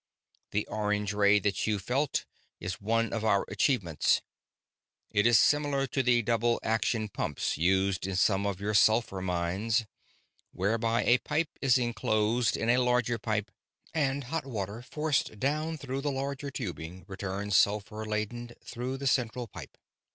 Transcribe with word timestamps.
"The 0.49 0.65
orange 0.65 1.13
ray 1.13 1.37
that 1.37 1.67
you 1.67 1.77
felt 1.77 2.25
is 2.59 2.81
one 2.81 3.13
of 3.13 3.23
our 3.23 3.45
achievements. 3.49 4.23
It 5.11 5.27
is 5.27 5.37
similar 5.37 5.85
to 5.85 6.01
the 6.01 6.23
double 6.23 6.59
action 6.63 7.07
pumps 7.07 7.55
used 7.55 8.07
in 8.07 8.15
some 8.15 8.47
of 8.47 8.59
your 8.59 8.73
sulphur 8.73 9.21
mines, 9.21 9.85
whereby 10.53 11.03
a 11.03 11.19
pipe 11.19 11.49
is 11.61 11.77
inclosed 11.77 12.57
in 12.57 12.67
a 12.67 12.77
larger 12.81 13.19
pipe, 13.19 13.51
and 13.93 14.23
hot 14.23 14.47
water 14.47 14.81
forced 14.81 15.39
down 15.39 15.77
through 15.77 16.01
the 16.01 16.11
larger 16.11 16.49
tubing 16.49 17.05
returns 17.07 17.55
sulphur 17.55 18.03
laden 18.03 18.53
through 18.63 18.97
the 18.97 19.05
central 19.05 19.45
pipe. 19.45 19.77